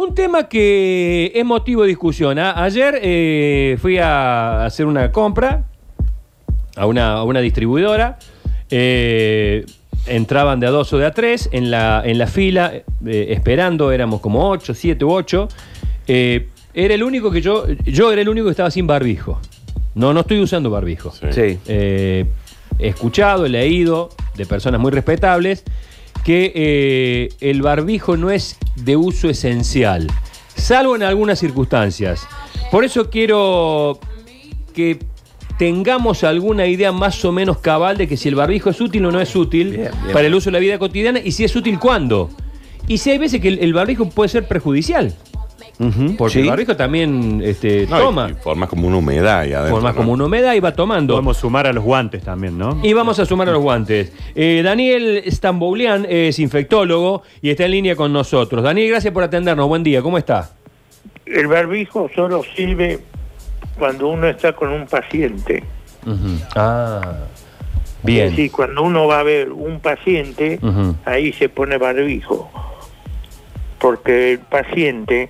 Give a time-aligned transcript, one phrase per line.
[0.00, 2.38] Un tema que es motivo de discusión.
[2.38, 5.64] A- Ayer eh, fui a hacer una compra
[6.76, 8.16] a una, a una distribuidora.
[8.70, 9.66] Eh,
[10.06, 13.90] entraban de a dos o de a tres en la, en la fila, eh, esperando,
[13.90, 15.48] éramos como ocho, siete u ocho.
[16.06, 19.40] Eh, era el único que yo, yo era el único que estaba sin barbijo.
[19.96, 21.10] No, no estoy usando barbijo.
[21.10, 21.58] Sí.
[21.66, 22.24] Eh,
[22.78, 25.64] he escuchado, he leído de personas muy respetables
[26.28, 30.08] que eh, el barbijo no es de uso esencial,
[30.54, 32.20] salvo en algunas circunstancias.
[32.70, 33.98] Por eso quiero
[34.74, 34.98] que
[35.58, 39.10] tengamos alguna idea más o menos cabal de que si el barbijo es útil o
[39.10, 40.12] no es útil Bien, bien.
[40.12, 42.28] para el uso de la vida cotidiana y si es útil cuándo.
[42.86, 45.14] Y si hay veces que el, el barbijo puede ser perjudicial,
[45.80, 46.40] Ujú, porque sí.
[46.40, 49.76] el barbijo también este, No, y- toma, y forma como una humedad ahí adentro.
[49.76, 49.96] forma ¿no?
[49.96, 51.14] como una humedad y va tomando.
[51.14, 52.80] Podemos sumar a los guantes también, ¿no?
[52.82, 54.12] Y vamos a sumar a los guantes.
[54.34, 58.62] Eh, Daniel Stamboulian es infectólogo y está en línea con nosotros.
[58.64, 59.68] Daniel, gracias por atendernos.
[59.68, 60.50] Buen día, ¿cómo está?
[61.24, 62.98] El barbijo solo sirve
[63.78, 65.62] cuando uno está con un paciente.
[66.56, 67.18] Ah,
[68.00, 68.30] Es bien.
[68.30, 70.96] decir, cuando uno va a ver un paciente, Ujú.
[71.04, 72.50] ahí se pone barbijo.
[73.78, 75.28] Porque el paciente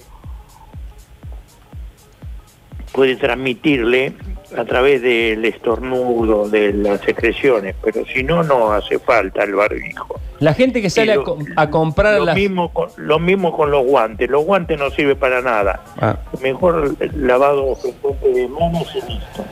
[2.98, 4.12] puede transmitirle
[4.56, 10.18] a través del estornudo, de las secreciones, pero si no, no hace falta el barbijo.
[10.41, 12.34] La gente que sale a, co- a comprar lo las...
[12.34, 14.28] mismo con, lo mismo con los guantes.
[14.28, 15.80] Los guantes no sirven para nada.
[16.00, 19.44] Ah, Mejor lavado frecuente de manos y listo.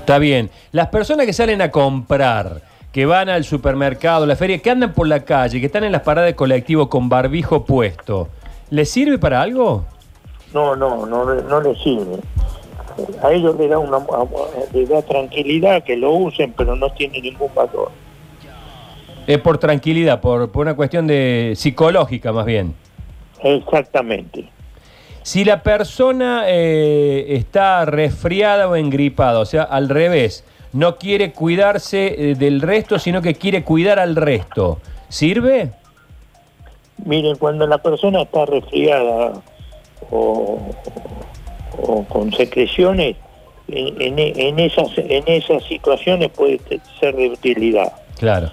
[0.00, 0.50] Está bien.
[0.72, 5.06] Las personas que salen a comprar, que van al supermercado, la feria, que andan por
[5.06, 8.30] la calle, que están en las paradas de colectivo con barbijo puesto,
[8.70, 9.84] ¿les sirve para algo?
[10.52, 12.16] No, no, no, no les sirve.
[13.22, 13.98] A ellos les da, una,
[14.72, 17.90] les da tranquilidad que lo usen, pero no tiene ningún valor.
[19.26, 22.74] Es por tranquilidad, por, por una cuestión de psicológica más bien.
[23.42, 24.48] Exactamente.
[25.22, 32.30] Si la persona eh, está resfriada o engripada, o sea, al revés, no quiere cuidarse
[32.32, 35.70] eh, del resto, sino que quiere cuidar al resto, ¿sirve?
[37.06, 39.32] Miren, cuando la persona está resfriada
[40.10, 40.58] o,
[41.86, 43.16] o con secreciones,
[43.68, 46.60] en, en- en esas, en esas situaciones puede
[47.00, 47.92] ser de utilidad.
[48.18, 48.50] Claro.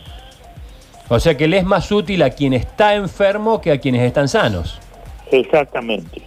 [1.09, 4.27] O sea que le es más útil a quien está enfermo que a quienes están
[4.29, 4.79] sanos.
[5.31, 6.21] Exactamente.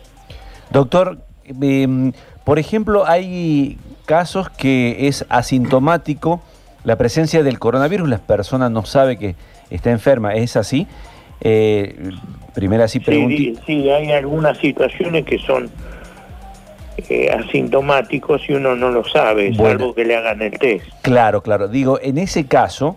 [0.70, 1.19] Doctor,
[1.60, 2.12] em,
[2.44, 6.42] por ejemplo, hay casos que es asintomático
[6.84, 9.36] la presencia del coronavirus, la persona no sabe que
[9.71, 10.86] está enferma, ¿es así?
[11.41, 12.10] Eh,
[12.54, 15.71] primera sí Sí, sí, hay algunas situaciones que son
[16.97, 19.78] eh, asintomáticos y uno no lo sabe, Bueno.
[19.78, 20.87] salvo que le hagan el test.
[21.03, 21.69] Claro, claro.
[21.69, 22.97] Digo, en ese caso,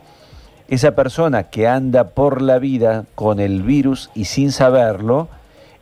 [0.68, 5.28] esa persona que anda por la vida con el virus y sin saberlo,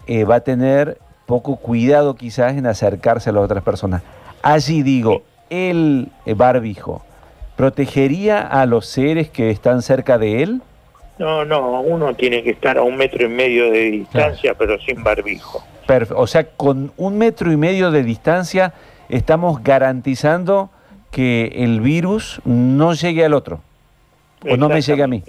[0.07, 4.03] eh, va a tener poco cuidado quizás en acercarse a las otras personas.
[4.43, 7.03] Allí digo, el eh, barbijo,
[7.55, 10.61] ¿protegería a los seres que están cerca de él?
[11.17, 15.03] No, no, uno tiene que estar a un metro y medio de distancia, pero sin
[15.03, 15.63] barbijo.
[15.88, 18.73] Perf- o sea, con un metro y medio de distancia
[19.09, 20.69] estamos garantizando
[21.12, 23.62] que el virus no llegue al otro.
[24.50, 25.23] O no me llegue a mí.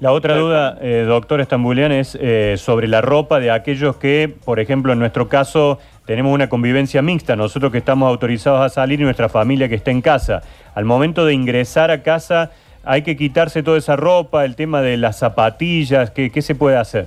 [0.00, 4.58] La otra duda, eh, doctor Estambulian, es eh, sobre la ropa de aquellos que, por
[4.58, 9.04] ejemplo, en nuestro caso, tenemos una convivencia mixta, nosotros que estamos autorizados a salir y
[9.04, 10.42] nuestra familia que está en casa.
[10.74, 12.50] Al momento de ingresar a casa,
[12.82, 16.76] hay que quitarse toda esa ropa, el tema de las zapatillas, ¿qué, qué se puede
[16.76, 17.06] hacer?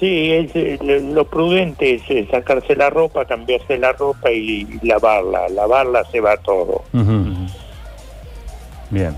[0.00, 4.86] Sí, es, eh, lo prudente es eh, sacarse la ropa, cambiarse la ropa y, y
[4.86, 5.48] lavarla.
[5.48, 6.82] Lavarla se va todo.
[8.90, 9.16] Bien.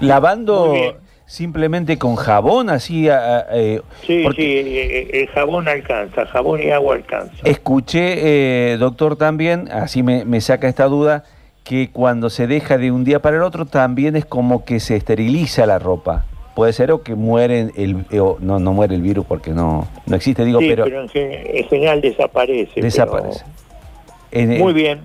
[0.00, 0.94] Lavando bien.
[1.26, 3.06] simplemente con jabón, así.
[3.10, 7.36] eh, Sí, porque sí, eh, el jabón alcanza, jabón y agua alcanza.
[7.44, 11.24] Escuché, eh, doctor, también, así me, me saca esta duda,
[11.64, 14.96] que cuando se deja de un día para el otro también es como que se
[14.96, 16.24] esteriliza la ropa.
[16.58, 20.16] Puede ser o que muere el, o no, no muere el virus porque no, no
[20.16, 22.80] existe, digo, sí, pero, pero, en, gen- en general desaparece.
[22.80, 23.44] desaparece.
[24.32, 24.98] Muy bien.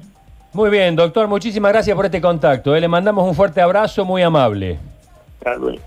[0.52, 2.76] Muy bien, doctor, muchísimas gracias por este contacto.
[2.76, 2.82] eh.
[2.82, 4.80] Le mandamos un fuerte abrazo, muy amable.
[5.38, 5.78] Hasta luego.